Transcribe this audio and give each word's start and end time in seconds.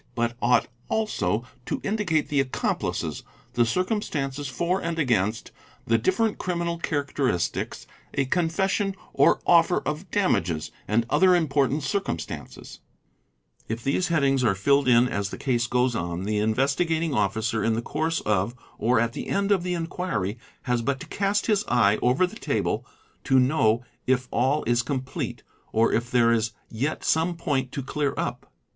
"but 0.15 0.35
ought 0.41 0.65
also 0.89 1.45
to 1.63 1.79
indicate 1.83 2.27
the 2.27 2.39
accomplices, 2.39 3.21
the 3.53 3.67
circumstances 3.67 4.47
for 4.47 4.81
and 4.81 4.97
against, 4.97 5.51
the 5.85 5.99
different 5.99 6.39
criminal 6.39 6.79
characteristics, 6.79 7.85
a 8.15 8.25
confession 8.25 8.95
or 9.13 9.39
offer 9.45 9.77
of 9.85 10.09
damages, 10.09 10.71
and 10.87 11.05
other 11.11 11.35
important 11.35 11.83
circumstances, 11.83 12.79
If 13.69 13.77
4 13.81 13.91
50 13.91 13.91
| 13.91 13.91
THE 13.91 13.91
INVESTIGATING 13.93 13.93
OFFICER 13.93 13.93
these 13.93 14.07
headings 14.39 14.43
are 14.43 14.59
filled 14.59 14.87
in 14.87 15.07
as 15.07 15.29
the 15.29 15.37
case 15.37 15.67
goes 15.67 15.95
on, 15.95 16.23
the 16.23 16.39
Investigating 16.39 17.13
Officer— 17.13 17.63
in 17.63 17.73
the 17.73 17.83
course 17.83 18.21
of 18.21 18.55
or 18.79 18.99
at 18.99 19.13
the 19.13 19.27
end 19.27 19.51
of 19.51 19.61
the 19.61 19.75
enquiry 19.75 20.39
has 20.63 20.81
but 20.81 20.99
to 21.01 21.05
cast 21.09 21.45
his 21.45 21.63
eye— 21.67 21.99
over 22.01 22.25
the 22.25 22.35
table 22.35 22.83
to 23.25 23.37
know 23.39 23.85
if 24.07 24.27
all 24.31 24.63
is 24.63 24.81
complete 24.81 25.43
or 25.71 25.93
if 25.93 26.09
there 26.09 26.31
is 26.31 26.53
yet 26.71 27.03
some 27.05 27.35
point 27.37 27.71
to 27.73 27.83
clear 27.83 28.15
up. 28.17 28.51